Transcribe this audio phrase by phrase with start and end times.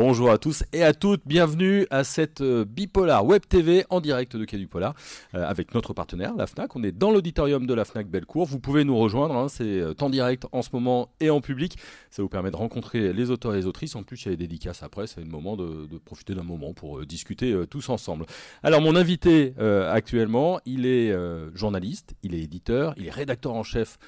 [0.00, 4.36] Bonjour à tous et à toutes, bienvenue à cette euh, Bipolar Web TV en direct
[4.36, 4.94] de Quai du Polar
[5.34, 6.76] euh, avec notre partenaire, la FNAC.
[6.76, 8.46] On est dans l'auditorium de la FNAC Bellecour.
[8.46, 11.78] Vous pouvez nous rejoindre, hein, c'est euh, en direct en ce moment et en public.
[12.10, 13.96] Ça vous permet de rencontrer les auteurs et les autrices.
[13.96, 16.74] En plus, il y a des dédicaces après, c'est le moment de profiter d'un moment
[16.74, 18.24] pour discuter tous ensemble.
[18.62, 21.12] Alors, mon invité actuellement, il est
[21.54, 23.98] journaliste, il est éditeur, il est rédacteur en chef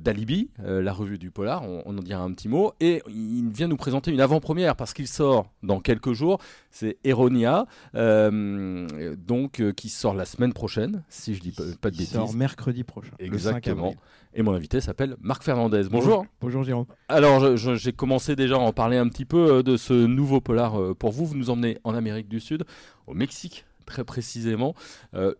[0.00, 3.68] d'Alibi, la revue du Polar, on, on en dira un petit mot, et il vient
[3.68, 6.38] nous présenter une avant-première parce qu'il sort dans quelques jours.
[6.70, 11.96] C'est Eronia, euh, donc euh, qui sort la semaine prochaine, si je dis pas, de
[11.96, 12.12] bêtises.
[12.12, 13.12] Sort mercredi prochain.
[13.18, 13.94] Exactement.
[14.34, 15.84] Et mon invité s'appelle Marc Fernandez.
[15.90, 16.26] Bonjour.
[16.40, 16.86] Bonjour, Jérôme.
[17.08, 20.96] Alors j'ai commencé déjà à en parler un petit peu euh, de ce nouveau polar
[20.96, 21.26] pour vous.
[21.26, 22.64] Vous nous emmenez en Amérique du Sud,
[23.06, 24.74] au Mexique très précisément.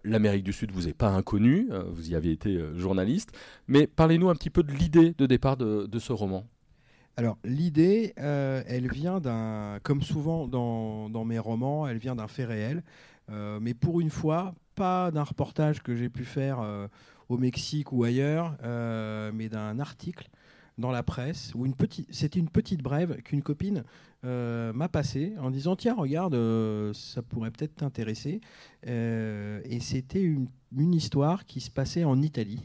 [0.04, 3.30] L'Amérique du Sud vous est pas inconnue, vous y avez été journaliste,
[3.68, 6.46] mais parlez-nous un petit peu de l'idée de départ de ce roman.
[7.16, 12.44] Alors l'idée, euh, elle vient d'un, comme souvent dans, mes romans, elle vient d'un fait
[12.44, 12.82] réel,
[13.30, 16.88] euh, mais pour une fois, pas d'un reportage que j'ai pu faire euh,
[17.28, 18.56] au Mexique ou ailleurs,
[19.32, 20.28] mais d'un article
[20.78, 23.84] dans la presse où une petite, c'était une petite brève qu'une copine
[24.22, 26.34] m'a passée en disant tiens regarde,
[26.94, 28.40] ça pourrait peut-être t'intéresser,
[28.84, 32.62] et c'était une, une histoire qui se passait en Italie,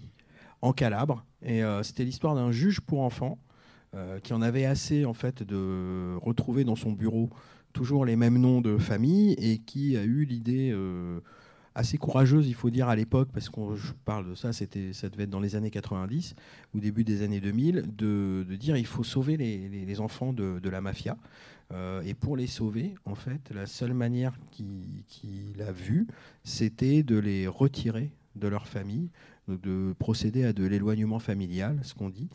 [0.61, 3.37] en Calabre, et c'était l'histoire d'un juge pour enfants
[3.95, 7.31] euh, qui en avait assez en fait de retrouver dans son bureau
[7.73, 11.21] toujours les mêmes noms de famille et qui a eu l'idée euh,
[11.79, 15.07] assez courageuse, il faut dire à l'époque, parce que je parle de ça, c'était, ça
[15.07, 16.35] devait être dans les années 90
[16.75, 21.17] ou début des années 2000, de, dire il faut sauver les, enfants de, la mafia.
[21.71, 26.07] Euh, et pour les sauver, en fait, la seule manière qu'il a vue,
[26.43, 29.09] c'était de les retirer de leur famille,
[29.47, 32.29] de procéder à de l'éloignement familial, ce qu'on dit.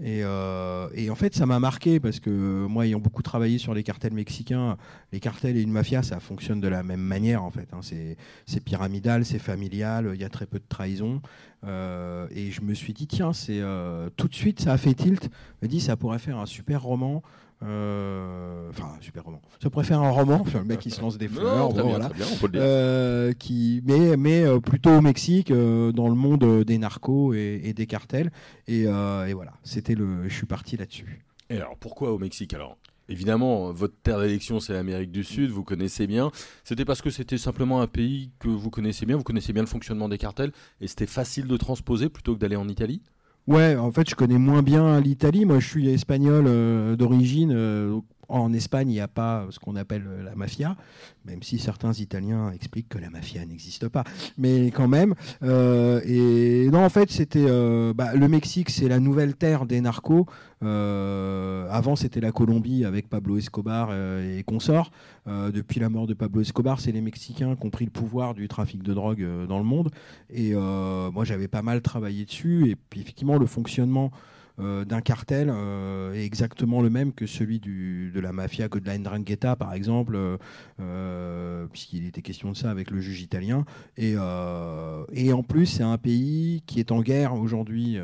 [0.00, 3.82] Euh, et, en fait, ça m'a marqué parce que moi, ayant beaucoup travaillé sur les
[3.82, 4.76] cartels mexicains,
[5.12, 7.68] les cartels et une mafia, ça fonctionne de la même manière en fait.
[7.72, 7.80] Hein.
[7.82, 11.20] C'est pyramidal, c'est familial, il y a très peu de trahison.
[11.64, 15.24] Euh, et je me suis dit, tiens, euh, tout de suite, ça a fait tilt.
[15.60, 17.22] Je me dit, ça pourrait faire un super roman
[17.62, 19.40] euh, enfin, super roman.
[19.62, 22.10] Ça pourrait faire un roman, le mec qui se lance des fleurs, voilà.
[22.54, 27.86] Euh, qui, mais, mais euh, plutôt au Mexique, dans le monde des narcos et, des
[27.86, 28.30] cartels.
[28.66, 30.28] Et, voilà, c'était le.
[30.28, 31.24] Je suis parti là-dessus.
[31.50, 32.54] Et alors, pourquoi au Mexique?
[32.54, 32.76] Alors
[33.08, 36.30] Évidemment, votre terre d'élection, c'est l'Amérique du Sud, vous connaissez bien.
[36.62, 39.68] C'était parce que c'était simplement un pays que vous connaissez bien, vous connaissez bien le
[39.68, 43.02] fonctionnement des cartels, et c'était facile de transposer plutôt que d'aller en Italie?
[43.46, 45.44] Ouais, en fait, je connais moins bien l'Italie.
[45.44, 47.52] Moi, je suis espagnol euh, d'origine.
[47.52, 50.76] Euh, en Espagne, il n'y a pas ce qu'on appelle euh, la mafia,
[51.24, 54.04] même si certains Italiens expliquent que la mafia n'existe pas.
[54.38, 55.14] Mais quand même.
[55.42, 57.46] et non, en fait, c'était
[57.94, 60.26] bah, le Mexique, c'est la nouvelle terre des narcos.
[60.62, 64.90] avant, c'était la Colombie avec Pablo Escobar et consorts.
[65.26, 68.48] depuis la mort de Pablo Escobar, c'est les Mexicains qui ont pris le pouvoir du
[68.48, 69.90] trafic de drogue dans le monde.
[70.30, 72.70] Et moi, j'avais pas mal travaillé dessus.
[72.70, 74.10] Et puis, effectivement, le fonctionnement
[74.58, 78.86] euh, d'un cartel euh, est exactement le même que celui de la mafia, que de
[78.86, 80.18] la Ndrangheta par exemple,
[80.80, 83.64] euh, puisqu'il était question de ça avec le juge italien.
[83.96, 87.98] Et, en plus, c'est un pays qui est en guerre aujourd'hui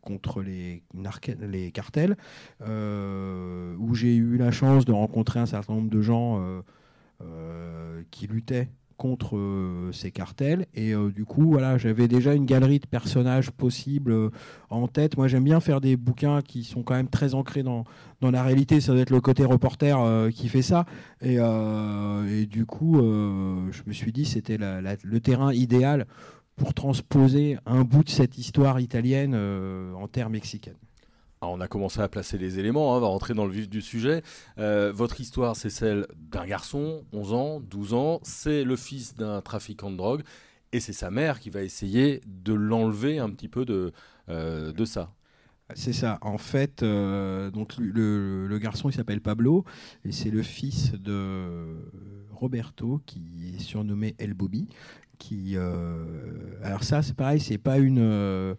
[0.00, 0.82] contre les,
[1.40, 2.16] les cartels,
[2.60, 6.62] où j'ai eu la chance de rencontrer un certain nombre de gens
[8.10, 8.68] qui luttaient
[9.04, 10.64] contre euh, ces cartels.
[10.72, 14.30] Et euh, du coup, voilà, j'avais déjà une galerie de personnages possibles euh,
[14.70, 15.18] en tête.
[15.18, 17.84] Moi, j'aime bien faire des bouquins qui sont quand même très ancrés dans,
[18.22, 18.80] dans la réalité.
[18.80, 20.86] Ça doit être le côté reporter qui fait ça.
[21.20, 26.06] Et, et du coup, je me suis dit, c'était le terrain idéal
[26.56, 30.76] pour transposer un bout de cette histoire italienne en terre mexicaine
[31.48, 33.80] on a commencé à placer les éléments, hein, on va rentrer dans le vif du
[33.80, 34.22] sujet.
[34.58, 39.40] Euh, votre histoire, c'est celle d'un garçon, 11 ans, 12 ans, c'est le fils d'un
[39.40, 40.22] trafiquant de drogue,
[40.72, 43.92] et c'est sa mère qui va essayer de l'enlever un petit peu de,
[44.28, 45.12] euh, de ça.
[45.74, 46.18] C'est ça.
[46.20, 49.64] En fait, euh, donc le, garçon, il s'appelle Pablo,
[50.04, 51.76] et c'est le fils de
[52.30, 54.68] Roberto, qui est surnommé El Bobby.
[55.18, 55.56] Qui,
[56.62, 58.56] alors ça, c'est pareil, c'est pas une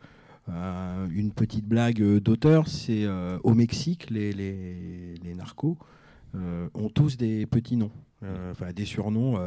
[0.49, 5.77] euh, une petite blague d'auteur, c'est euh, au Mexique, les, les, les narcos
[6.35, 7.91] euh, ont tous des petits noms.
[8.51, 9.39] enfin des surnoms.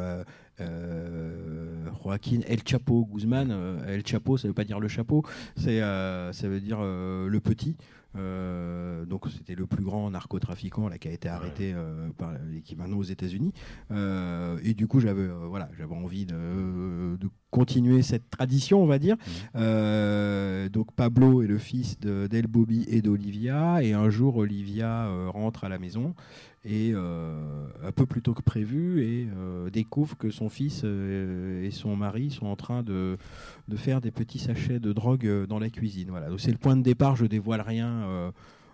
[2.03, 3.81] Joaquin El Chapo Guzman.
[3.87, 5.25] El Chapo, ça veut pas dire le chapeau,
[5.57, 7.77] c'est ça veut dire le petit.
[8.19, 12.61] Euh, donc c'était le plus grand narcotrafiquant là, qui a été arrêté euh, par, et
[12.63, 13.53] qui est maintenant aux États-Unis.
[13.91, 17.19] Euh, et du coup, j'avais voilà, j'avais envie de,
[17.51, 19.17] continuer cette tradition, on va dire.
[19.55, 23.83] Donc Pablo est le fils d'El Bobby et d'Olivia.
[23.83, 26.15] Et un jour, Olivia rentre à la maison
[26.65, 29.29] et un peu plus tôt que prévu et
[29.73, 33.17] découvre que son fils et son mari sont en train de,
[33.69, 36.09] de, faire des petits sachets de drogue dans la cuisine.
[36.11, 36.29] Voilà.
[36.29, 37.17] Donc c'est le point de départ.
[37.17, 38.05] Je dévoile rien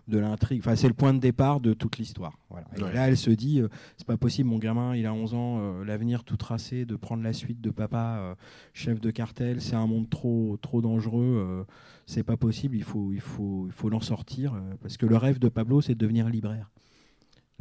[0.08, 0.60] de l'intrigue.
[0.60, 2.38] Enfin, c'est le point de départ de toute l'histoire.
[2.76, 5.58] Et là, elle se dit, euh, c'est pas possible, mon gamin, il a 11 ans,
[5.58, 8.34] euh, l'avenir tout tracé, de prendre la suite de papa, euh,
[8.72, 11.66] chef de cartel, c'est un monde trop, trop dangereux.
[12.06, 12.76] c'est pas possible.
[12.76, 15.94] Il faut, il faut, il faut l'en sortir parce que le rêve de Pablo, c'est
[15.94, 16.70] de devenir libraire.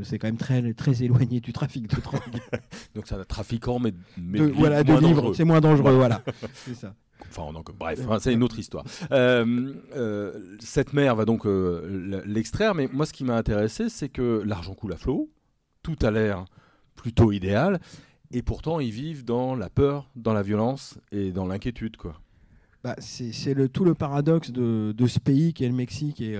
[0.02, 2.20] C'est quand même très, très éloigné du trafic de drogue.
[2.96, 6.24] Donc c'est un trafiquant, mais, mais voilà, de livres, c'est moins dangereux, voilà.
[6.54, 6.96] c'est ça.
[7.30, 8.84] Enfin, bref, c'est une autre histoire.
[9.12, 14.10] Euh, euh, cette mère va donc euh, l'extraire, mais moi, ce qui m'a intéressé, c'est
[14.10, 15.30] que l'argent coule à flot,
[15.82, 16.46] tout a l'air
[16.96, 17.80] plutôt idéal,
[18.32, 22.20] et pourtant, ils vivent dans la peur, dans la violence et dans l'inquiétude, quoi.
[22.84, 26.38] Bah, c'est le, tout le paradoxe de, ce pays qui est le Mexique et,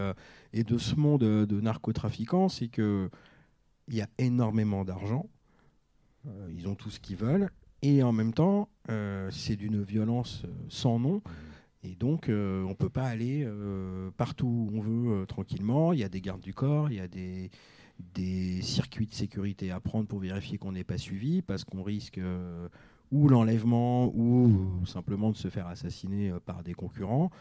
[0.52, 3.10] et de ce monde de, narcotrafiquants, c'est que
[3.88, 5.30] il y a énormément d'argent,
[6.50, 7.50] ils ont tout ce qu'ils veulent,
[7.84, 11.22] et en même temps, euh, c'est d'une violence euh, sans nom.
[11.84, 13.46] Et donc, euh, on ne peut pas aller
[14.16, 15.92] partout où on veut tranquillement.
[15.92, 17.52] Il y a des gardes du corps, il y a des,
[18.14, 22.22] des circuits de sécurité à prendre pour vérifier qu'on n'est pas suivi, parce qu'on risque
[23.12, 27.32] ou l'enlèvement, ou simplement de se faire assassiner par des concurrents,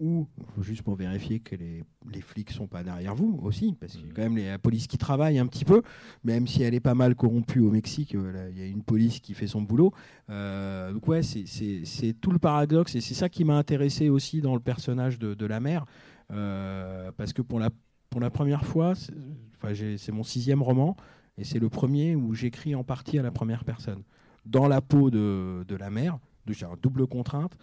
[0.00, 0.26] ou
[0.60, 4.10] juste pour vérifier que les, les flics sont pas derrière vous aussi, parce qu'il y
[4.10, 5.82] a quand même la police qui travaille un petit peu,
[6.24, 9.20] même si elle est pas mal corrompue au Mexique, euh, il y a une police
[9.20, 9.92] qui fait son boulot.
[10.30, 14.54] Euh, donc ouais, c'est tout le paradoxe, et c'est ça qui m'a intéressé aussi dans
[14.54, 15.84] le personnage de, de la mère,
[16.30, 17.68] euh, parce que pour la,
[18.08, 20.96] pour la première fois, c'est mon sixième roman,
[21.36, 24.02] et c'est le premier où j'écris en partie à la première personne,
[24.46, 27.56] dans la peau de, de la mère, de double contrainte.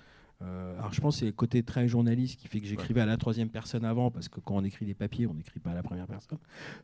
[0.43, 3.05] Euh, alors je pense que c'est le côté très journaliste qui fait que j'écrivais à
[3.05, 5.73] la troisième personne avant, parce que quand on écrit des papiers, on n'écrit pas à
[5.73, 6.37] la première personne.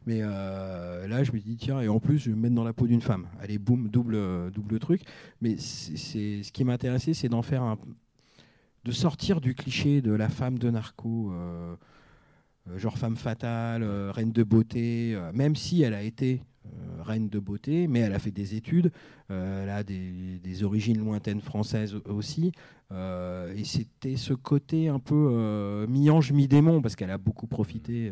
[0.06, 2.64] Mais euh, là, je me dis, tiens, et en plus, je vais me mettre dans
[2.64, 3.28] la peau d'une femme.
[3.40, 5.02] Allez, boum, double, double truc.
[5.42, 7.78] Mais c'est ce qui m'intéressait, c'est d'en faire un.
[8.86, 11.32] de sortir du cliché de la femme de narco.
[11.34, 11.76] Euh,
[12.78, 16.42] genre femme fatale, reine de beauté, même si elle a été
[17.04, 18.92] reine de beauté, mais elle a fait des études,
[19.31, 22.51] euh, elle a des, origines lointaines françaises aussi,
[22.92, 28.12] euh, et c'était ce côté un peu mi-ange, mi-démon, parce qu'elle a beaucoup profité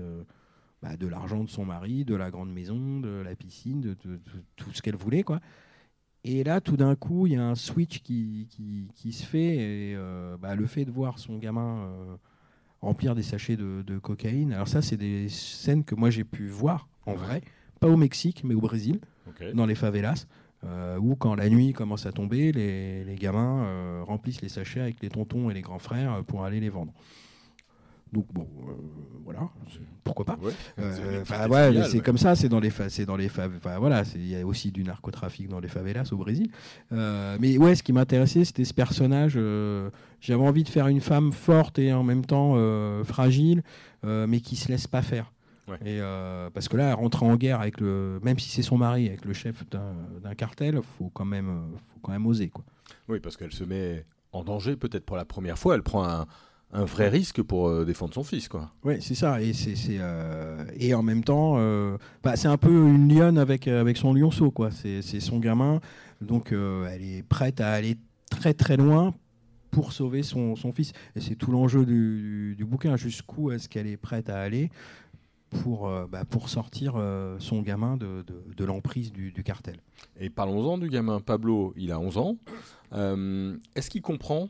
[0.81, 3.95] bah, de l'argent de son mari, de la grande maison, de la piscine, de,
[4.55, 5.39] tout ce qu'elle voulait, quoi.
[6.23, 8.47] Et là, tout d'un coup, il y a un switch qui,
[8.93, 9.55] qui, se fait,
[9.91, 9.97] et
[10.39, 11.87] bah, le fait de voir son gamin
[12.81, 16.89] remplir des sachets de, cocaïne, alors ça, c'est des scènes que moi j'ai pu voir
[17.05, 17.41] en vrai
[17.81, 18.99] pas au Mexique, mais au Brésil,
[19.55, 20.27] dans les favelas,
[20.63, 25.01] euh, où quand la nuit commence à tomber, les, gamins euh, remplissent les sachets avec
[25.01, 26.93] les tontons et les grands frères euh, pour aller les vendre.
[28.13, 28.45] Donc bon,
[29.23, 29.49] voilà,
[30.03, 30.37] pourquoi pas?
[31.89, 33.29] c'est comme ça, c'est dans les c'est dans les
[33.79, 36.51] voilà, il y a aussi du narcotrafic dans les favelas au Brésil.
[36.91, 39.39] mais ouais, ce qui m'intéressait, c'était ce personnage.
[40.19, 42.57] J'avais envie de faire une femme forte et en même temps
[43.05, 43.63] fragile,
[44.03, 45.31] mais qui se laisse pas faire.
[45.85, 49.07] Et euh, parce que là, rentrer en guerre avec le, même si c'est son mari,
[49.07, 52.63] avec le chef d'un cartel, faut quand même, euh, faut quand même oser quoi.
[53.07, 55.75] Oui, parce qu'elle se met en danger peut-être pour la première fois.
[55.75, 56.25] Elle prend un,
[56.73, 58.71] un vrai risque pour euh, défendre son fils, quoi.
[58.83, 59.41] Oui, c'est ça.
[59.41, 59.99] Et c'est
[60.75, 61.55] et en même temps,
[62.23, 64.71] bah, c'est un peu une lionne avec avec son lionceau, quoi.
[64.71, 65.79] C'est son gamin,
[66.21, 67.97] donc elle est prête à aller
[68.29, 69.13] très très loin
[69.71, 70.91] pour sauver son, son fils.
[71.15, 72.97] Et c'est tout l'enjeu du, du, bouquin.
[72.97, 74.69] Jusqu'où est-ce qu'elle est prête à aller
[75.51, 79.77] pour, euh, bah, pour sortir euh, son gamin de, l'emprise du, cartel.
[80.19, 81.19] Et parlons-en du gamin.
[81.19, 82.37] Pablo, il a 11 ans.
[82.93, 84.49] Euh, est-ce qu'il comprend?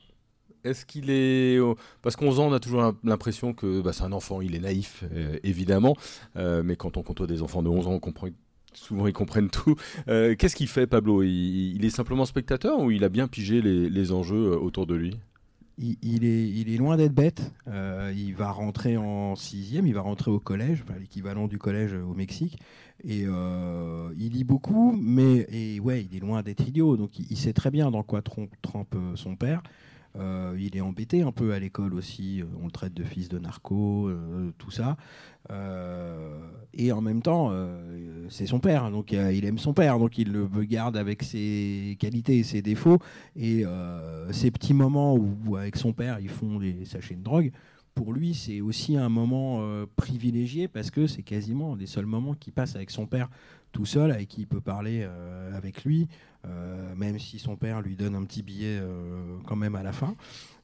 [0.64, 1.60] Est-ce qu'il est.
[2.02, 5.04] Parce 11 ans, on a toujours l'impression que bah, c'est un enfant, il est naïf,
[5.44, 5.96] évidemment.
[6.36, 8.28] mais quand on côtoie des enfants de 11 ans, on comprend
[8.74, 9.76] souvent ils comprennent tout.
[10.06, 11.24] Qu'est-ce qu'il fait, Pablo?
[11.24, 15.18] Il, est simplement spectateur ou il a bien pigé les enjeux autour de lui?
[15.82, 17.52] Il, est, loin d'être bête.
[17.68, 22.14] Euh, il va rentrer en sixième, il va rentrer au collège, l'équivalent du collège au
[22.14, 22.60] Mexique.
[23.04, 26.98] Et euh, il lit beaucoup, mais et ouais, il est loin d'être idiot.
[26.98, 29.64] Donc il, sait très bien dans quoi trempe euh, son père.
[30.20, 32.42] Euh, il est embêté un peu à l'école aussi.
[32.42, 34.98] Euh, on le traite de fils de narco, euh, tout ça.
[36.74, 37.52] et en même temps,
[38.30, 42.40] c'est son père, donc il aime son père, donc il le garde avec ses qualités
[42.40, 43.00] et ses défauts.
[43.36, 43.66] Et
[44.32, 47.52] ces petits moments où, avec son père, ils font des sachets de drogue
[47.94, 49.64] pour lui, c'est aussi un moment
[49.96, 53.30] privilégié parce que c'est quasiment des seuls moments qu'il passe avec son père
[53.72, 55.08] tout seul, avec qui il peut parler
[55.54, 56.08] avec lui.
[56.48, 59.92] Euh, même si son père lui donne un petit billet euh, quand même à la
[59.92, 60.16] fin.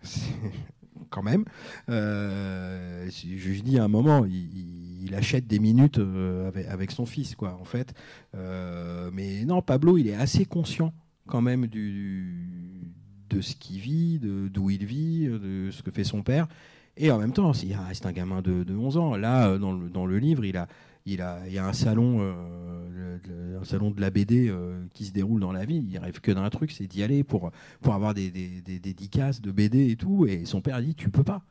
[1.09, 1.45] quand même.
[1.89, 7.57] Euh, je, dis à un moment, il, achète des minutes euh, avec, son fils, quoi,
[7.59, 7.93] en fait.
[8.35, 10.93] Euh, mais non, Pablo, il est assez conscient
[11.27, 16.47] quand même de ce qu'il vit, d'où il vit, de ce que fait son père.
[16.97, 19.15] Et en même temps, reste un gamin de, 11 ans.
[19.15, 20.67] Là, dans le, dans le livre, il a,
[21.05, 25.05] il, a, il y a un salon, euh, un salon de la BD euh, qui
[25.05, 25.87] se déroule dans la ville.
[25.89, 27.51] Il rêve que d'un truc, c'est d'y aller pour,
[27.81, 30.25] pour avoir des, des, des, dédicaces de BD et tout.
[30.25, 31.43] Et son père dit Tu peux pas.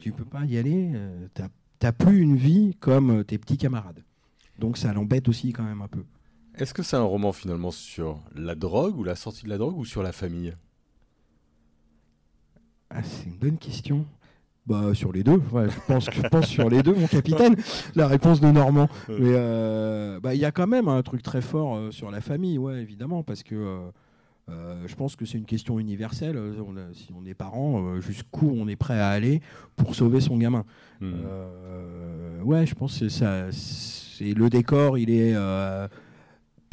[0.00, 0.92] Tu peux pas y aller.
[0.94, 1.42] Euh, tu
[1.82, 4.04] n'as plus une vie comme tes petits camarades.
[4.58, 6.04] Donc ça l'embête aussi quand même un peu.
[6.56, 9.78] Est-ce que c'est un roman finalement sur la drogue ou la sortie de la drogue
[9.78, 10.54] ou sur la famille?
[12.90, 14.04] Ah, C'est une bonne question.
[14.64, 17.56] Bah, sur les deux, je, pense, je pense sur les deux, mon capitaine,
[17.96, 18.88] la réponse de Normand.
[19.08, 22.20] Mais euh, bah, il y a quand même un truc très fort euh, sur la
[22.20, 23.56] famille, ouais, évidemment, parce que
[24.48, 26.38] euh, je pense que c'est une question universelle.
[26.92, 29.40] si on est parent, jusqu'où on est prêt à aller
[29.74, 30.64] pour sauver son gamin.
[31.00, 31.14] Hmm.
[32.44, 35.34] ouais, je pense que ça, c'est le décor, il est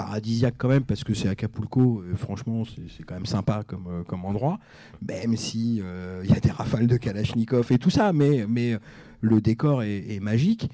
[0.10, 2.04] paradisiaque quand même parce que c'est Acapulco.
[2.16, 4.60] franchement, c'est quand même sympa comme, euh, comme endroit,
[5.08, 8.78] même si euh, il y a des rafales de Kalachnikov et tout ça, mais, mais
[9.22, 10.70] le décor est, magique.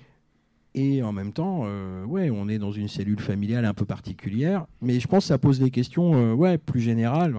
[0.73, 4.65] Et en même temps, euh, ouais, on est dans une cellule familiale un peu particulière,
[4.81, 7.35] mais je pense que ça pose des questions ouais, plus générales.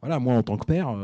[0.00, 0.96] voilà, moi en tant que père,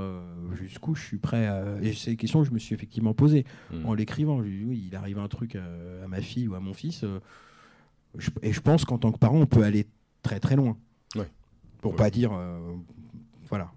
[0.53, 1.65] jusqu'où je suis prêt à...
[1.83, 3.87] Et c'est des questions que je me suis effectivement posées hmm.
[3.87, 4.39] en l'écrivant.
[4.39, 7.05] Oui, il arrive un truc à, ma fille ou à mon fils.
[8.43, 9.87] et je pense qu'en tant que parent, on peut aller
[10.23, 10.77] très très loin.
[11.17, 11.29] Ouais.
[11.81, 12.59] Pour pas dire, euh,
[13.49, 13.71] voilà.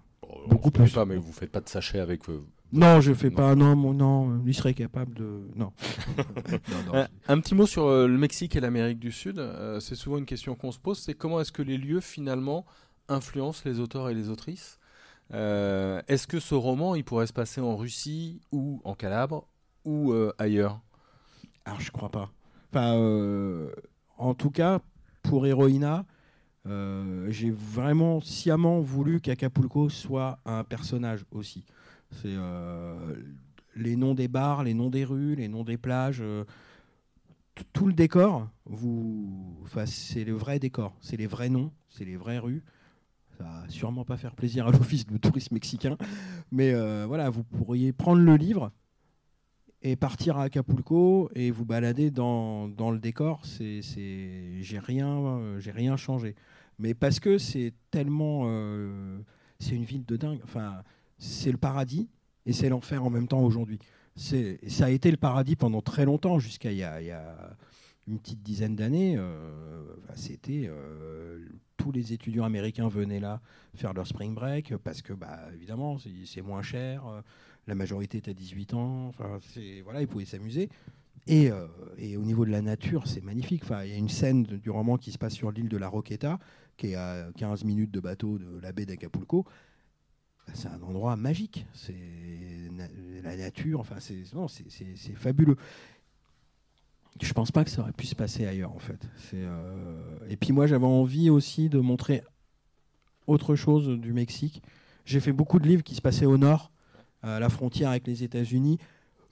[0.48, 0.92] Beaucoup plus.
[0.92, 2.28] Pas, mais vous faites pas de sachet avec.
[2.28, 3.54] Euh, non, je fais pas.
[3.54, 5.48] Non, mon, non, il serait capable de.
[5.54, 5.72] Non.
[7.28, 9.40] un, petit mot sur euh, le Mexique et l'Amérique du Sud.
[9.80, 10.98] c'est souvent une question qu'on se pose.
[10.98, 12.66] C'est comment est-ce que les lieux finalement
[13.08, 14.78] influencent les auteurs et les autrices?
[15.30, 19.46] Est-ce que ce roman, il pourrait se passer en Russie ou en Calabre
[19.84, 20.80] ou ailleurs?
[21.64, 22.30] Alors, je crois pas.
[22.70, 23.70] Enfin,
[24.18, 24.80] en tout cas,
[25.22, 26.04] pour Héroïna,
[26.66, 31.64] euh, j'ai vraiment sciemment voulu qu'Acapulco soit un personnage aussi.
[32.10, 33.14] C'est euh,
[33.76, 36.44] les noms des bars, les noms des rues, les noms des plages, euh,
[37.72, 38.48] tout le décor.
[39.62, 42.62] Enfin, c'est le vrai décor, c'est les vrais noms, c'est les vraies rues.
[43.36, 45.96] Ça va sûrement pas faire plaisir à l'office de tourisme mexicain,
[46.52, 46.72] mais
[47.04, 48.70] voilà, vous pourriez prendre le livre
[49.82, 53.44] et partir à Acapulco et vous balader dans, dans le décor.
[53.44, 56.36] C'est, j'ai rien, j'ai rien changé
[56.78, 58.42] mais parce que c'est tellement.
[58.46, 59.18] Euh,
[59.58, 60.40] c'est une ville de dingue.
[60.44, 60.82] Enfin,
[61.18, 62.08] c'est le paradis
[62.46, 63.78] et c'est l'enfer en même temps aujourd'hui.
[64.16, 67.56] Ça a été le paradis pendant très longtemps, jusqu'à il, y a
[68.06, 69.16] une petite dizaine d'années.
[69.16, 69.82] Euh,
[70.14, 70.66] c'était.
[70.68, 73.42] Euh, tous les étudiants américains venaient là
[73.74, 77.04] faire leur spring break parce que, bah, évidemment, c'est moins cher.
[77.66, 79.08] La majorité était à 18 ans.
[79.08, 79.40] Enfin,
[79.82, 80.70] voilà, ils pouvaient s'amuser.
[81.26, 81.50] Et,
[81.96, 83.62] et, au niveau de la nature, c'est magnifique.
[83.64, 85.88] Enfin, il y a une scène du roman qui se passe sur l'île de la
[85.88, 86.38] Roqueta,
[86.76, 89.46] qui est à 15 minutes de bateau de la baie d'Acapulco,
[90.52, 91.66] c'est un endroit magique.
[91.72, 91.94] C'est
[93.22, 95.56] la nature, enfin, c'est fabuleux.
[97.22, 99.08] Je pense pas que ça aurait pu se passer ailleurs, en fait.
[99.34, 102.22] Euh, et puis moi, j'avais envie aussi de montrer
[103.26, 104.62] autre chose du Mexique.
[105.04, 106.72] J'ai fait beaucoup de livres qui se passaient au nord,
[107.22, 108.78] à la frontière avec les États-Unis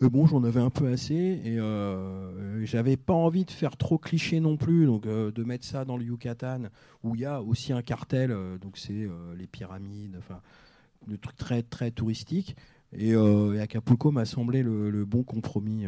[0.07, 4.41] bon, j'en avais un peu assez et euh, j'avais pas envie de faire trop cliché
[4.41, 6.65] non plus, donc euh, de mettre ça dans le Yucatan
[7.03, 10.41] où il y a aussi un cartel, euh, donc c'est les pyramides, enfin
[11.07, 12.57] le truc très très touristique.
[12.95, 15.87] Et, Acapulco m'a semblé le, bon compromis.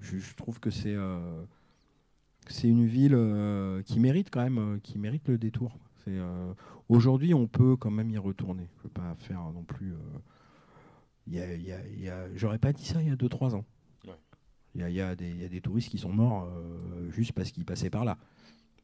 [0.00, 0.94] Je, trouve que c'est
[2.62, 3.18] une ville
[3.86, 5.78] qui mérite quand même, qui mérite le détour.
[6.90, 8.68] Aujourd'hui, on peut quand même y retourner.
[8.82, 9.94] Je ne pas faire non plus
[12.34, 13.64] j'aurais pas dit ça il y a 2-3 ans.
[14.76, 18.18] Il y, a, des touristes qui sont morts euh, juste parce qu'ils passaient par là.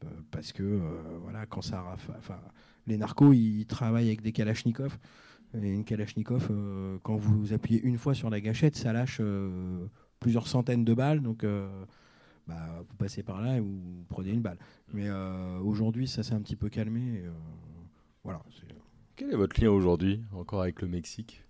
[0.03, 1.83] Euh, parce que, euh, voilà, quand ça.
[2.17, 2.39] Enfin,
[2.87, 4.97] les narcos, ils travaillent avec des kalachnikovs.
[5.53, 6.51] Et une kalachnikov,
[7.03, 9.21] quand vous appuyez une fois sur la gâchette, ça lâche
[10.19, 11.21] plusieurs centaines de balles.
[11.21, 11.45] Donc,
[12.47, 14.57] bah, vous passez par là et vous prenez une balle.
[14.93, 15.11] Mais
[15.61, 17.21] aujourd'hui, ça s'est un petit peu calmé.
[18.23, 18.41] voilà.
[19.15, 21.43] Quel est votre lien aujourd'hui, encore avec le Mexique?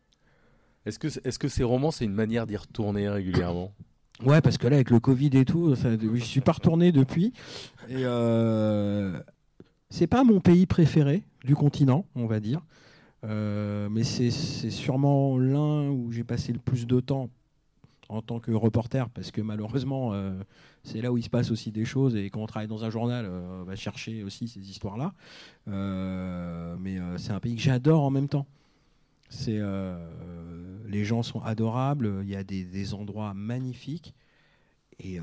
[0.86, 3.72] Est-ce que, est que ces romans, c'est une manière d'y retourner régulièrement?
[4.24, 7.34] Ouais, parce que là, avec le Covid et tout, ça, je suis pas retourné depuis.
[7.90, 9.20] Et euh,
[9.90, 12.62] c'est pas mon pays préféré du continent, on va dire.
[13.26, 17.30] Euh, mais c'est sûrement l'un où j'ai passé le plus de temps
[18.10, 20.34] en tant que reporter, parce que malheureusement, euh,
[20.84, 22.90] c'est là où il se passe aussi des choses, et quand on travaille dans un
[22.90, 25.14] journal, euh, on va chercher aussi ces histoires-là.
[25.68, 28.46] mais c'est un pays que j'adore en même temps
[29.34, 29.60] C'est
[30.86, 32.22] les gens sont adorables.
[32.24, 34.14] Il y a des, endroits magnifiques.
[35.00, 35.20] Et,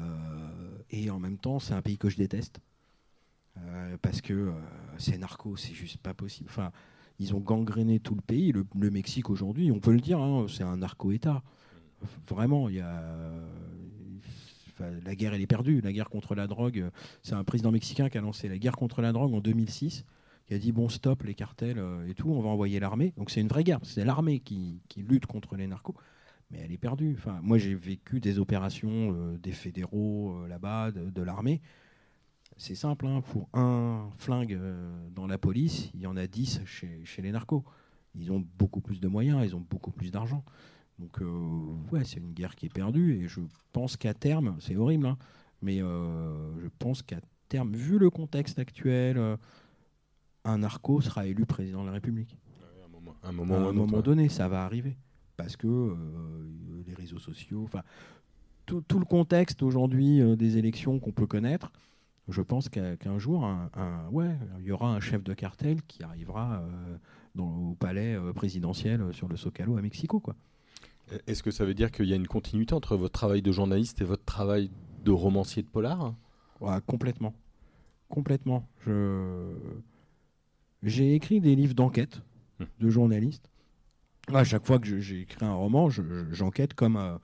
[0.90, 2.60] et, en même temps, c'est un pays que je déteste.
[4.02, 4.52] parce que
[4.98, 6.50] c'est narco, c'est juste pas possible.
[7.20, 8.52] Ils ont gangréné tout le pays.
[8.52, 11.42] Le, Mexique aujourd'hui, on peut le dire, hein, c'est un narco-État.
[12.26, 13.02] Vraiment, il y a.
[14.80, 15.80] la guerre, elle est perdue.
[15.82, 16.90] La guerre contre la drogue,
[17.22, 20.04] c'est un président mexicain qui a lancé la guerre contre la drogue en 2006
[20.50, 23.14] qui a dit bon stop les cartels euh, et tout, on va envoyer l'armée.
[23.16, 25.94] Donc c'est une vraie guerre, c'est l'armée qui, lutte contre les narcos,
[26.50, 27.14] mais elle est perdue.
[27.16, 31.60] Enfin, moi j'ai vécu des opérations euh, des fédéraux euh, là-bas, de, l'armée.
[32.56, 34.58] C'est simple, hein, pour un flingue
[35.14, 37.64] dans la police, il y en a 10 chez, chez, les narcos.
[38.16, 40.44] Ils ont beaucoup plus de moyens, ils ont beaucoup plus d'argent.
[40.98, 41.20] Donc
[41.92, 43.40] ouais, c'est une guerre qui est perdue et je
[43.72, 45.16] pense qu'à terme, c'est horrible, hein,
[45.62, 49.38] mais je pense qu'à terme, vu le contexte actuel,
[50.44, 52.36] un narco sera élu président de la République.
[53.22, 54.96] À un moment, un moment, donné, ça va arriver.
[55.36, 55.94] Parce que euh,
[56.86, 57.82] les réseaux sociaux, enfin,
[58.66, 61.72] tout, le contexte aujourd'hui euh, des élections qu'on peut connaître,
[62.28, 64.30] je pense qu'un jour, un, ouais,
[64.60, 66.96] il y aura un chef de cartel qui arrivera euh,
[67.34, 70.20] dans, au palais présidentiel sur le Zocalo à Mexico.
[70.20, 70.36] Quoi.
[71.26, 74.00] Est-ce que ça veut dire qu'il y a une continuité entre votre travail de journaliste
[74.00, 74.70] et votre travail
[75.04, 76.14] de romancier de polar?
[76.86, 77.34] Complètement.
[78.08, 78.68] Complètement.
[78.86, 79.52] Je
[80.82, 82.22] j'ai écrit des livres d'enquête
[82.78, 83.50] de journalistes.
[84.32, 85.88] À chaque fois que j'ai écrit un roman,
[86.30, 87.16] j'enquête comme, euh,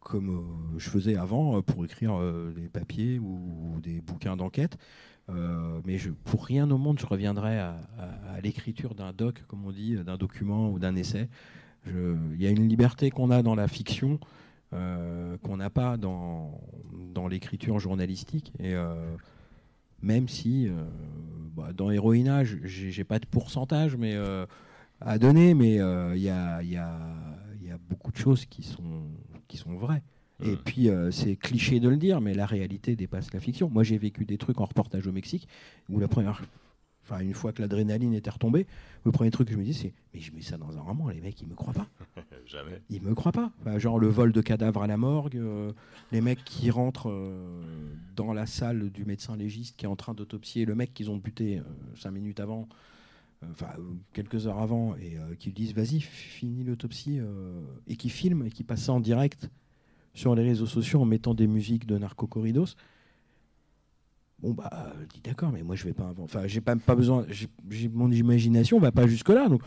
[0.00, 2.18] comme euh, je faisais avant euh, pour écrire
[2.54, 4.76] des papiers ou, des bouquins d'enquête.
[5.28, 7.76] mais je, pour rien au monde, je reviendrai à,
[8.42, 11.28] l'écriture d'un doc, comme on dit, d'un document ou d'un essai.
[11.86, 14.18] Il y a une liberté qu'on a dans la fiction
[14.72, 16.60] qu'on n'a pas dans,
[17.12, 18.52] dans l'écriture journalistique.
[18.58, 18.74] Et
[20.02, 20.72] même si euh,
[21.54, 24.46] bah, dans Héroïna, j'ai pas de pourcentage mais, euh,
[25.00, 26.98] à donner, mais euh, il y a, y, a,
[27.62, 29.08] y, a, beaucoup de choses qui sont,
[29.48, 30.02] qui sont vraies.
[30.42, 33.68] Et puis, c'est cliché de le dire, mais la réalité dépasse la fiction.
[33.68, 35.46] Moi, j'ai vécu des trucs en reportage au Mexique
[35.90, 36.40] où la première
[37.10, 38.66] Enfin, une fois que l'adrénaline était retombée,
[39.04, 41.08] le premier truc que je me dis, c'est mais je mets ça dans un roman,
[41.08, 41.88] les mecs, ils me croient pas.
[42.46, 42.80] Jamais.
[42.88, 43.50] Ils me croient pas.
[43.78, 45.72] genre le vol de cadavres à la morgue, euh,
[46.12, 50.14] les mecs qui rentrent euh, dans la salle du médecin légiste qui est en train
[50.14, 51.62] d'autopsier le mec qu'ils ont buté euh,
[51.96, 52.68] cinq minutes avant,
[53.50, 53.70] enfin
[54.12, 57.18] quelques heures avant, et qui disent vas-y, finis l'autopsie,
[57.88, 59.48] et qui filment et qui passent ça en direct
[60.14, 62.76] sur les réseaux sociaux en mettant des musiques de Narco Corridos.
[64.42, 66.12] Bon bah, je dis d'accord, mais moi je vais pas.
[66.18, 67.26] Enfin, j'ai pas, pas besoin.
[67.28, 69.48] J'ai mon imagination va pas jusque là.
[69.48, 69.62] Donc,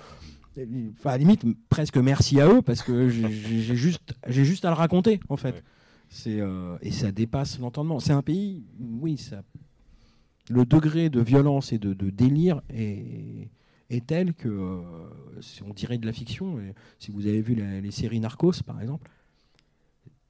[0.58, 3.30] enfin, à la limite, presque merci à eux parce que j'ai
[3.76, 5.64] juste, j'ai juste à le raconter en fait.
[6.10, 8.00] C'est euh, et ça dépasse l'entendement.
[8.00, 9.44] C'est un pays, oui, ça.
[10.50, 13.50] Le degré de violence et de, délire est,
[13.90, 14.82] est tel que euh,
[15.66, 16.60] on dirait de la fiction.
[17.00, 19.10] si vous avez vu les séries Narcos, par exemple,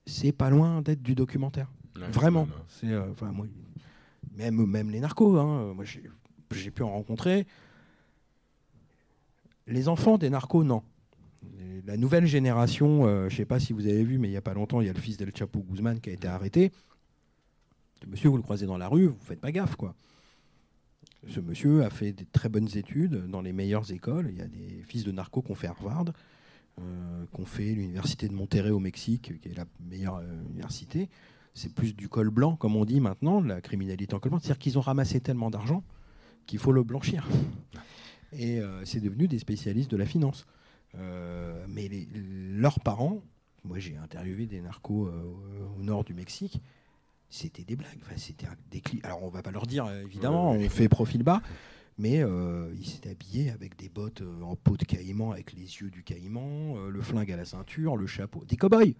[0.05, 1.67] c'est pas loin d'être du documentaire.
[1.95, 2.47] Vraiment.
[2.67, 3.45] C'est, euh, enfin, moi,
[4.35, 7.45] même, les narcos, hein, moi j'ai pu en rencontrer.
[9.67, 10.83] Les enfants des narcos, non.
[11.85, 14.37] La nouvelle génération, euh, je ne sais pas si vous avez vu, mais il n'y
[14.37, 16.71] a pas longtemps, il y a le fils d'El Chapo Guzman qui a été arrêté.
[18.01, 19.95] Ce monsieur, vous le croisez dans la rue, vous faites pas gaffe, quoi.
[21.27, 24.27] Ce monsieur a fait des très bonnes études dans les meilleures écoles.
[24.29, 26.05] Il y a des fils de narcos qui ont fait Harvard,
[26.79, 31.09] euh, qui ont fait l'université de Monterrey au Mexique, qui est la meilleure euh, université
[31.53, 34.39] c'est plus du col blanc, comme on dit maintenant, la criminalité en col blanc.
[34.39, 35.83] C'est-à-dire qu'ils ont ramassé tellement d'argent
[36.45, 37.27] qu'il faut le blanchir.
[38.33, 40.45] Et euh, c'est devenu des spécialistes de la finance.
[40.95, 41.89] Euh, mais
[42.51, 43.21] leurs parents,
[43.63, 45.33] moi j'ai interviewé des narcos euh,
[45.77, 46.61] au nord du Mexique,
[47.29, 47.99] c'était des blagues.
[48.01, 51.41] Enfin, c'était des Alors on va pas leur dire, évidemment, on fait profil bas,
[51.97, 52.21] mais
[52.75, 56.87] ils s'étaient habillés avec des bottes en peau de caïman, avec les yeux du caïman,
[56.89, 58.93] le flingue à la ceinture, le chapeau, des cow-boys.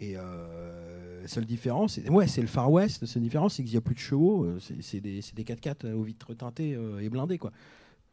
[0.00, 3.00] Et euh, la seule différence, c'est ouais, le Far West.
[3.00, 4.44] La seule différence, c'est qu'il n'y a plus de chevaux.
[4.44, 7.38] Euh, c'est des, des 4x4 aux vitres teintées euh, et blindées.
[7.38, 7.50] Quoi.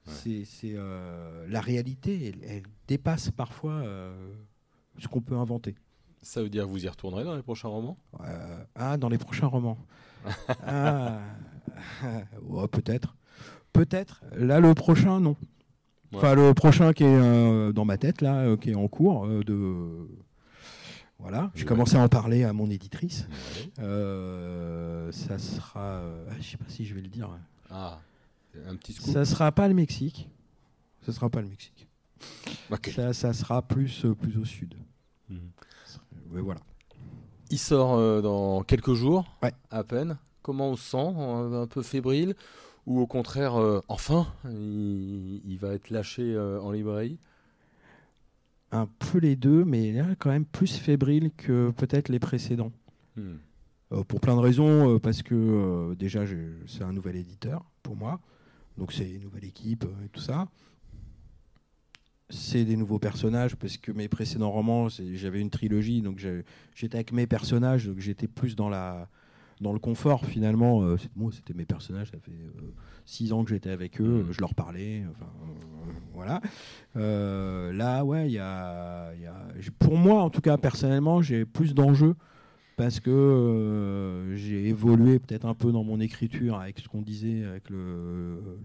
[0.06, 0.46] C'est
[1.48, 3.84] la réalité, elle, dépasse parfois
[5.00, 5.74] ce qu'on peut inventer.
[6.22, 7.98] Ça veut dire que vous y retournerez dans les prochains romans?
[8.76, 9.80] Ah, dans les prochains romans.
[10.68, 11.20] ah,
[12.72, 13.16] peut-être.
[13.74, 14.24] Peut-être.
[14.38, 15.36] Là, le prochain, non.
[16.14, 20.08] Enfin, le prochain qui est dans ma tête, là, qui est en cours de
[21.20, 23.28] voilà, j'ai commencé à en parler à mon éditrice.
[23.80, 27.30] Euh, ça sera, euh, je sais pas si je vais le dire.
[27.70, 28.00] Ah,
[28.68, 29.14] un petit scoop.
[29.14, 30.30] Ça sera pas le Mexique.
[31.06, 31.88] Ça sera pas le Mexique.
[32.96, 34.76] Ça, ça, sera plus, euh, plus au sud.
[35.30, 35.40] Mhm.
[36.32, 36.62] voilà.
[37.50, 39.26] Il sort dans quelques jours,
[39.70, 40.18] à peine.
[40.42, 40.98] Comment on se sent?
[40.98, 42.36] Un peu fébrile?
[42.88, 43.56] Ou au contraire,
[43.88, 47.20] enfin, il, il, va être lâché en librairie?
[48.76, 52.72] Un peu les deux, mais là, quand même plus fébrile que peut-être les précédents.
[53.16, 53.36] Hmm.
[53.92, 56.24] Euh, pour plein de raisons, euh, parce que euh, déjà,
[56.66, 58.20] c'est un nouvel éditeur pour moi,
[58.78, 60.48] donc c'est une nouvelle équipe et tout ça.
[62.32, 66.20] C'est des nouveaux personnages, parce que mes précédents romans, j'avais une trilogie, donc
[66.74, 69.08] j'étais avec mes personnages, donc j'étais plus dans la
[69.62, 70.84] dans le confort finalement.
[70.84, 72.74] Euh, moi, c'était mes personnages, ça fait euh,
[73.06, 74.32] six ans que j'étais avec eux, Mhm.
[74.32, 75.28] je leur parlais, enfin
[76.16, 76.42] voilà.
[76.96, 79.12] Euh, là, ouais, il y a,
[79.80, 82.16] pour moi, en tout cas personnellement, j'ai plus d'enjeux
[82.78, 87.46] parce que euh, j'ai évolué peut-être un peu dans mon écriture avec ce qu'on disait,
[87.46, 87.64] avec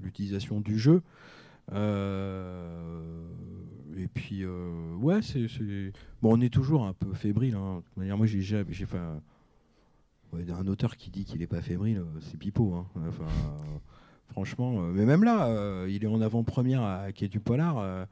[0.03, 1.03] l'utilisation du jeu.
[1.73, 3.03] Euh,
[3.97, 5.47] et puis, ouais, c'est,
[6.23, 7.55] bon, on est toujours un peu fébrile.
[7.55, 7.83] hein.
[7.97, 8.73] De manière, moi, j'ai, jamais-
[10.33, 12.75] un, auteur qui dit qu'il n'est pas fébrile, c'est pipeau.
[12.75, 12.87] hein.
[13.09, 13.27] Enfin,
[14.31, 17.79] franchement, euh, mais même là, euh, il est en avant-première à Quai du Polar.
[17.79, 18.05] euh,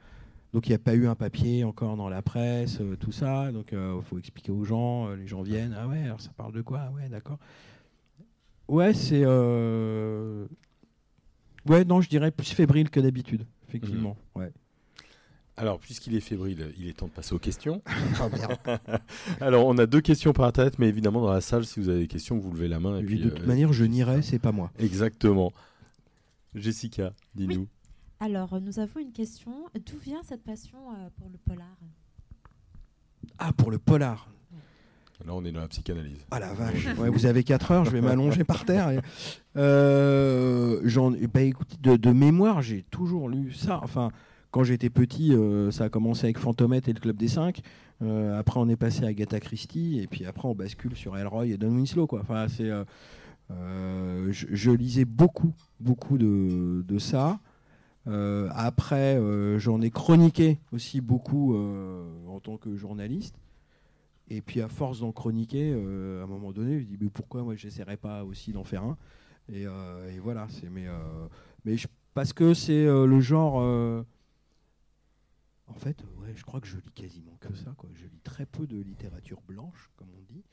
[0.53, 3.51] donc il n'y a pas eu un papier encore dans la presse, tout ça.
[3.51, 5.09] Donc il faut expliquer aux gens.
[5.09, 5.75] les gens viennent.
[5.79, 7.37] Ah ouais, alors ça parle de quoi Ah Ouais, d'accord.
[8.67, 9.23] Ouais, c'est.
[11.67, 14.17] Ouais, non, je dirais plus fébrile que d'habitude, effectivement.
[14.33, 14.51] Ouais.
[15.59, 17.81] Alors, puisqu'il est fébrile, il est temps de passer aux questions.
[18.21, 18.97] Ah.
[19.41, 21.99] Alors, on a deux questions par internet, mais évidemment, dans la salle, si vous avez
[21.99, 22.97] des questions, vous levez la main.
[22.99, 24.71] Et puis, de toute euh, manière, je nierai, c'est pas moi.
[24.79, 25.51] Exactement.
[26.55, 27.67] Jessica, dis-nous.
[28.19, 29.51] Alors, euh, nous avons une question.
[29.75, 31.77] D'où vient cette passion euh, pour le polar?
[33.37, 34.29] Ah, pour le polar.
[35.25, 36.25] Là, on est dans la psychanalyse.
[36.31, 36.87] Ah la vache.
[36.97, 38.89] Ouais, vous avez 4 heures, je vais m'allonger par terre.
[38.89, 38.99] et-
[39.57, 43.81] Euh, j'en, bah, écoutez, de, de mémoire, j'ai toujours lu ça.
[43.83, 44.11] Enfin,
[44.51, 47.61] quand j'étais petit, euh, ça a commencé avec Fantomette et le Club des 5.
[48.01, 49.99] après, on est passé à Agatha Christie.
[49.99, 52.07] Et puis après, on bascule sur Elroy et Don Winslow.
[52.07, 52.21] Quoi.
[52.21, 52.85] Enfin, c'est, euh, euh,
[53.49, 57.39] je, je lisais beaucoup, beaucoup de, ça.
[58.07, 63.35] Euh, après, euh, j'en ai chroniqué aussi beaucoup euh, en tant que journaliste.
[64.29, 67.43] Et puis à force d'en chroniquer, euh, à un moment donné, je dis mais pourquoi
[67.43, 68.97] moi j'essaierais pas aussi d'en faire un?
[69.51, 71.27] Et, euh, voilà, c'est mais euh,
[71.65, 71.75] mais
[72.13, 73.61] parce que c'est euh, le genre.
[73.61, 74.03] euh,
[75.67, 77.68] en fait, euh, ouais, je crois que je lis quasiment que ça.
[78.39, 80.45] Très peu de littérature blanche, comme on dit,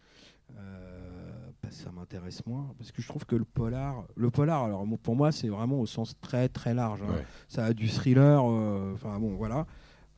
[0.58, 2.74] euh, ça m'intéresse moins.
[2.76, 5.86] Parce que je trouve que le polar, le polar, alors pour moi, c'est vraiment au
[5.86, 7.00] sens très très large.
[7.02, 7.12] hein.
[7.14, 7.24] Ouais.
[7.46, 8.42] Ça a du thriller.
[8.44, 9.68] euh, Enfin bon, voilà.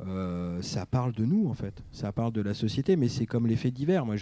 [0.00, 3.46] Euh, ça parle de nous en fait, ça parle de la société, mais c'est comme
[3.46, 4.06] les faits divers.
[4.06, 4.16] Moi,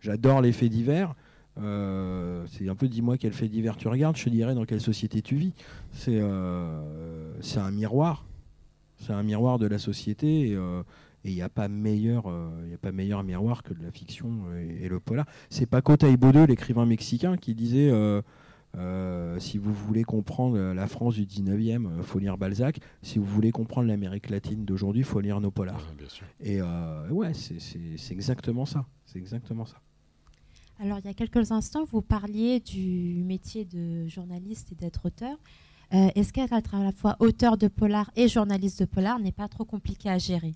[0.00, 1.14] j'adore les faits divers.
[1.56, 4.82] Euh, c'est un peu dis-moi quel fait divers tu regardes, je te dirais dans quelle
[4.82, 5.54] société tu vis.
[5.92, 8.26] C'est euh, un miroir,
[8.98, 10.58] c'est un miroir de la société et
[11.24, 13.82] et il n'y a pas meilleur, euh, il y a pas meilleur miroir que de
[13.82, 15.26] la fiction et, et le polar.
[15.50, 18.22] C'est Paco Taibo l'écrivain mexicain, qui disait euh,
[18.76, 22.78] euh, si vous voulez comprendre la France du 19e, il faut lire Balzac.
[23.02, 25.76] Si vous voulez comprendre l'Amérique latine d'aujourd'hui, il faut lire nos polars.
[25.90, 26.26] Ouais, bien sûr.
[26.40, 28.86] Et euh, ouais, c'est- c'est c'est exactement ça.
[29.04, 29.76] C'est exactement ça.
[30.80, 35.36] Alors, il y a quelques instants, vous parliez du métier de journaliste et d'être auteur.
[35.92, 39.46] Euh, Est-ce qu'être à la fois auteur de polar et journaliste de polar n'est pas
[39.48, 40.54] trop compliqué à gérer?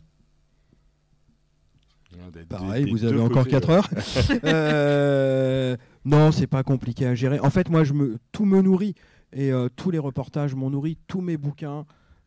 [2.48, 3.74] Pareil, des- vous avez encore côtés, 4 ouais.
[3.74, 3.88] heures.
[4.44, 7.40] Euh, non, c'est pas compliqué à gérer.
[7.40, 8.94] En fait, moi, je me, tout me nourrit.
[9.32, 11.84] Et euh, tous les reportages m'ont nourri, tous mes bouquins.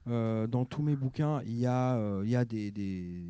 [0.08, 3.22] euh, dans tous mes bouquins, il y a, il y a des, des,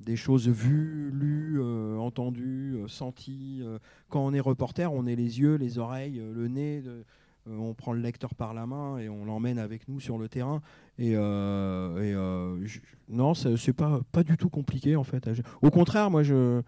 [0.00, 1.60] des choses vues, lues,
[1.98, 3.62] entendues, senties.
[4.08, 6.80] quand on est reporter, on est les yeux, les oreilles, le nez.
[6.82, 7.04] de-
[7.46, 10.62] on prend le lecteur par la main et on l'emmène avec nous sur le terrain.
[10.98, 12.66] Et, euh, euh,
[13.08, 15.24] non, c'est pas, pas du tout compliqué en fait.
[15.34, 15.48] gérer.
[15.60, 16.62] Au contraire, moi, je,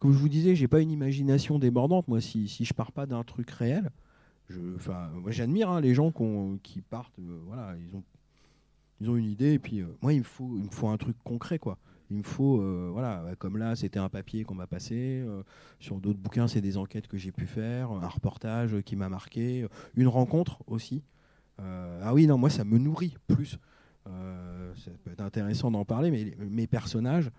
[0.00, 2.08] comme je vous disais, j'ai pas une imagination débordante.
[2.08, 3.90] Moi, si, si je pars pas d'un truc réel,
[5.28, 6.12] j'admire hein, les gens
[6.62, 7.18] qui partent.
[7.18, 8.02] euh, voilà, ils ont,
[9.00, 10.96] ils ont une idée et puis euh, moi, il me faut, il me faut un
[10.96, 11.78] truc concret, quoi.
[12.10, 15.22] Il me faut, euh, voilà, bah, comme là, c'était un papier qu'on m'a passé.
[15.26, 15.42] euh,
[15.78, 19.62] sur d'autres bouquins, c'est des enquêtes que j'ai pu faire, un reportage qui m'a marqué,
[19.62, 21.02] euh, une rencontre aussi.
[21.60, 23.58] Ah oui, non, moi, ça me nourrit plus.
[24.06, 27.32] Ça peut être intéressant d'en parler, mais mes personnages,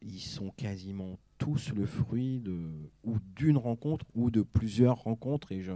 [0.00, 2.70] ils sont quasiment tous le fruit de
[3.04, 5.72] ou d'une rencontre ou de plusieurs rencontres et je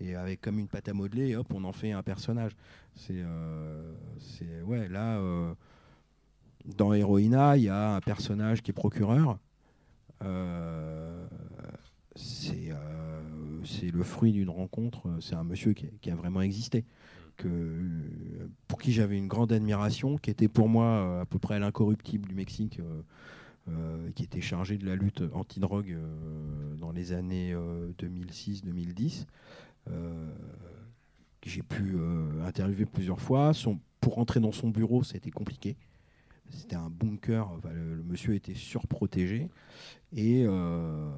[0.00, 2.52] et avec comme une pâte à modeler, hop, on en fait un personnage.
[2.94, 3.22] C'est
[4.64, 5.18] ouais là
[6.64, 9.38] dans Heroina, il y a un personnage qui est procureur.
[10.22, 11.26] Euh,
[12.14, 12.76] c'est euh,
[13.64, 15.08] c'est le fruit d'une rencontre.
[15.20, 16.84] C'est un monsieur qui, a vraiment existé.
[17.36, 17.48] Que,
[18.68, 22.28] pour qui j'avais une grande admiration, qui était pour moi euh, à peu près l'incorruptible
[22.28, 22.80] du Mexique,
[24.16, 25.96] qui était chargé de la lutte anti-drogue
[26.78, 27.54] dans les années
[28.00, 29.26] 2006-2010.
[29.88, 30.30] Euh,
[31.40, 31.96] que j'ai pu
[32.44, 33.52] interviewer plusieurs fois.
[34.00, 35.76] Pour entrer dans son bureau, c'était compliqué.
[36.52, 37.48] C'était un bunker.
[37.50, 39.48] Enfin, le, le monsieur était surprotégé
[40.12, 41.10] et, euh,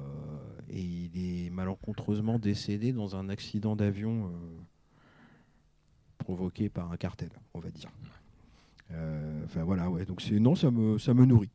[0.69, 4.29] et il est malencontreusement décédé dans un accident d'avion euh,
[6.17, 7.91] provoqué par un cartel, on va dire.
[8.91, 10.05] Euh, Enfin voilà, ouais.
[10.05, 11.51] Donc c'est non, ça me ça me nourrit.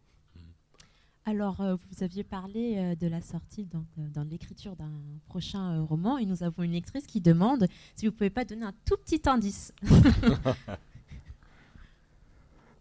[1.26, 4.90] Alors, euh, vous aviez parlé euh, de la sortie, euh, dans l'écriture d'un
[5.26, 8.64] prochain euh, roman, et nous avons une lectrice qui demande si vous pouvez pas donner
[8.64, 9.72] un tout petit indice.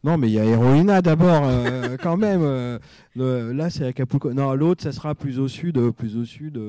[0.03, 2.41] Non, mais il y a Héroïna d'abord, euh, quand même.
[2.43, 2.79] euh,
[3.15, 4.33] le- là, c'est Acapulco.
[4.33, 5.77] Non, l'autre, ça sera plus au sud.
[5.77, 6.59] euh, plus au sud.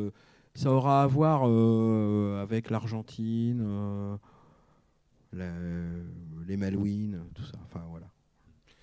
[0.54, 1.44] ça aura à voir
[2.42, 4.18] avec l'Argentine,
[5.32, 5.46] la-
[6.48, 7.58] les Malouines, tout ça.
[7.66, 8.06] Enfin, voilà.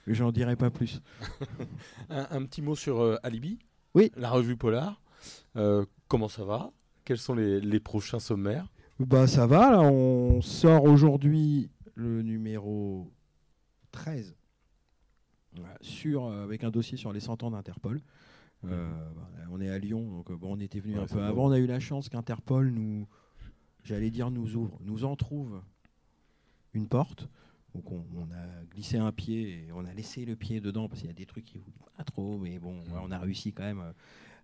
[0.06, 1.02] Mais J'en dirai pas plus.
[2.10, 3.60] Un, un petit mot sur Alibi
[3.94, 4.12] Oui.
[4.16, 5.02] La revue Polar.
[6.08, 6.72] Comment ça va?
[7.04, 8.68] Quels sont les, les prochains sommaires?
[9.00, 9.82] Bah, ça va, là.
[9.82, 13.12] On sort aujourd'hui le numéro
[13.98, 14.36] 13.
[15.56, 18.00] Voilà, sur, euh, avec un dossier sur les 100 ans d'Interpol.
[18.66, 21.22] Euh, bah, on est à Lyon, donc euh, bon, on était venu Ouais, un peu
[21.24, 21.46] avant.
[21.48, 23.08] On a eu la chance qu'Interpol nous,
[23.84, 25.62] j'allais dire, nous ouvre, nous en trouve
[26.74, 27.28] une porte.
[27.74, 31.02] Donc on, on a glissé un pied et on a laissé le pied dedans parce
[31.02, 33.54] qu'il y a des trucs qui voulaient pas trop, mais bon, ouais, on a réussi
[33.54, 33.84] quand même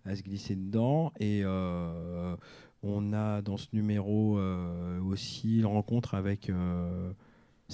[0.04, 1.12] à se glisser dedans.
[1.20, 2.36] Et euh,
[2.82, 6.50] on a dans ce numéro euh, aussi une rencontre avec.
[6.50, 7.12] euh,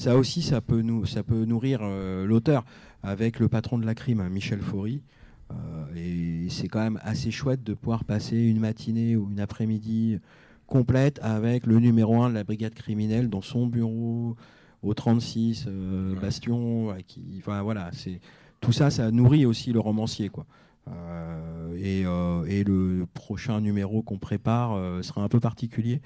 [0.00, 2.64] ça aussi, ça peut, nous, ça peut nourrir euh, l'auteur
[3.02, 5.02] avec le patron de la crime, Michel Faury.
[5.50, 5.54] Euh,
[5.96, 10.18] et c'est quand même assez chouette de pouvoir passer une matinée ou une après-midi
[10.66, 14.36] complète avec le numéro 1 de la brigade criminelle dans son bureau
[14.82, 16.20] au 36 euh, Ouais.
[16.20, 16.94] Bastion.
[17.06, 18.20] qui, enfin, voilà, c'est
[18.60, 20.28] tout ça, ça nourrit aussi le romancier.
[20.28, 20.46] Quoi.
[20.88, 26.00] Euh, et, euh, et le prochain numéro qu'on prépare euh, sera un peu particulier.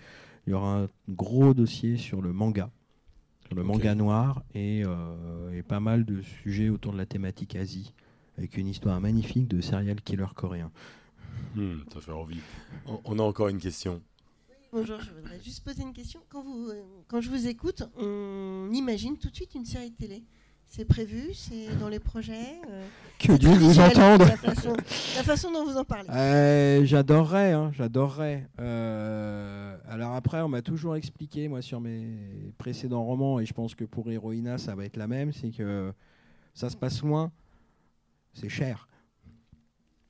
[0.46, 2.70] Il y aura un gros dossier sur le manga,
[3.46, 7.56] sur le manga noir, et, euh, et pas mal de sujets autour de la thématique
[7.56, 7.92] Asie,
[8.38, 10.70] avec une histoire magnifique de serial killer coréen.
[11.54, 12.40] Hmm, Ça fait envie.
[12.86, 14.02] On, on a encore une question.
[14.72, 16.20] Bonjour, je voudrais juste poser une question.
[16.28, 19.96] Quand, vous, euh, quand je vous écoute, on imagine tout de suite une série de
[19.96, 20.24] télé.
[20.76, 22.84] C'est prévu C'est dans les projets euh,
[23.20, 26.10] Que Dieu vous entende la façon, la façon dont vous en parlez.
[26.10, 28.48] Euh, j'adorerais, hein, j'adorerais.
[28.58, 33.76] Euh, alors après, on m'a toujours expliqué, moi, sur mes précédents romans, et je pense
[33.76, 35.92] que pour Héroïna, ça va être la même, c'est que
[36.54, 37.30] ça se passe loin,
[38.32, 38.88] c'est cher,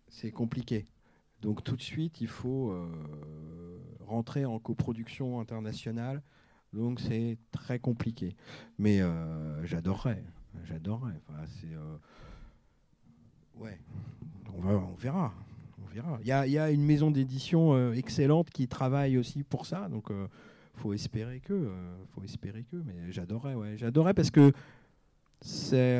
[0.09, 0.87] c'est compliqué.
[1.43, 2.75] Donc tout de suite, il faut
[4.01, 6.23] rentrer en coproduction internationale,
[6.73, 8.35] donc c'est très compliqué.
[8.79, 9.03] Mais
[9.65, 10.25] j'adorerais,
[10.65, 11.15] j'adorerais.
[11.29, 11.73] Enfin, c'est...
[11.73, 11.97] euh,
[13.59, 13.79] Ouais,
[14.53, 15.33] on, verra.
[15.83, 16.19] On verra.
[16.23, 20.11] Il y y a une maison d'édition euh, excellente qui travaille aussi pour ça, donc
[20.11, 20.27] euh,
[20.75, 21.71] faut espérer que,
[22.15, 22.77] faut espérer que.
[22.77, 23.77] Mais j'adorerais, ouais,
[24.15, 24.53] parce que
[25.41, 25.99] c'est,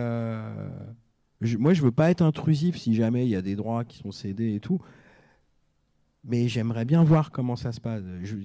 [1.59, 4.11] moi je veux pas être intrusif si jamais il y a des droits qui sont
[4.11, 4.81] cédés et tout.
[6.25, 8.03] Mais j'aimerais bien voir comment ça se passe.
[8.23, 8.37] Je,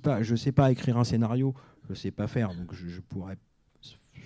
[0.00, 1.54] pas, je sais pas écrire un scénario,
[1.88, 3.36] je sais pas faire, donc je, je pourrais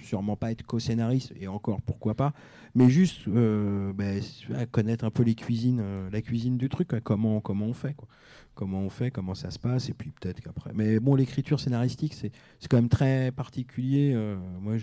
[0.02, 2.32] sûrement pas être co-scénariste et encore pourquoi pas
[2.74, 4.22] mais juste euh, ben,
[4.70, 8.08] connaître un peu les cuisines euh, la cuisine du truc comment comment on fait quoi.
[8.54, 10.72] Comment on fait comment ça se passe et puis peut-être qu'après.
[10.74, 12.30] Mais bon l'écriture scénaristique c'est
[12.68, 14.74] quand même très particulier euh, moi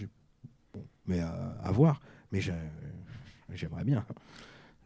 [1.06, 2.00] mais à, voir.
[2.32, 2.54] Mais j'ai-
[3.54, 4.06] j'aimerais bien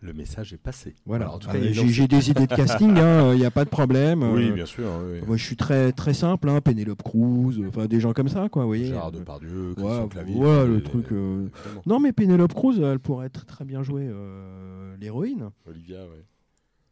[0.04, 0.96] Le message est passé.
[1.06, 3.64] voilà Alors, en tout cas, Ah, j'ai des idées de casting il n'y a pas
[3.64, 4.86] de problème Oui, euh, bien sûr.
[5.10, 5.22] oui.
[5.26, 8.64] moi je suis très très simple hein, Pénélope Cruz enfin des gens comme ça quoi
[8.64, 10.36] vous voyez Gérard Depardieu, Christian Ouais, Clavier.
[10.68, 11.48] le truc, euh,
[11.86, 16.26] non mais Pénélope Cruz elle pourrait être très bien jouer euh, l'héroïne Olivia, ouais.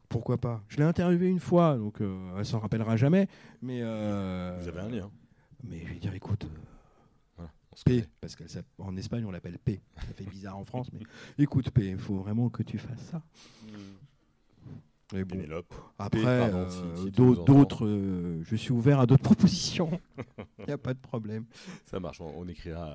[0.08, 0.62] Pourquoi pas?
[0.68, 3.28] Je l'ai interviewée une fois, donc euh, elle s'en rappellera jamais.
[3.62, 5.10] Mais euh, Vous avez un lien.
[5.64, 6.48] Mais je vais dire, écoute, euh,
[7.38, 9.82] Voilà, on se P, parce qu'en Espagne on l'appelle P.
[9.96, 11.00] Ça fait bizarre en France, mais
[11.44, 13.22] écoute P, il faut vraiment que tu fasses ça.
[15.14, 15.74] Bon, Pénélope.
[16.00, 20.00] après, euh, si- d'autres, euh, je suis ouvert à d'autres propositions.
[20.60, 21.44] Il n'y a pas de problème.
[21.86, 22.86] Ça marche, on, on écrira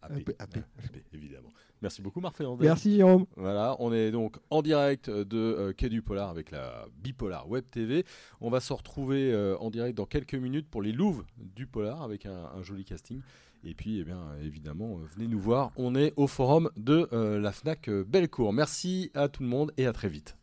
[0.00, 0.20] à, P.
[0.20, 0.60] P, à P.
[0.60, 1.48] À P, évidemment.
[1.82, 2.64] Merci beaucoup, Marc Fernandez.
[2.64, 3.26] Merci Jérôme.
[3.36, 7.64] Voilà, on est donc en direct de euh, Quai du Polar avec la Bipolar Web
[7.68, 8.04] TV.
[8.40, 11.24] On va se retrouver en direct dans quelques minutes pour les Louves
[11.56, 13.20] du Polar avec un, un joli casting.
[13.66, 15.72] Et puis, eh évidemment, euh, venez nous voir.
[15.76, 18.52] On est au forum de euh, la Fnac euh, Bellecour.
[18.52, 20.36] Merci à tout le monde et à très vite.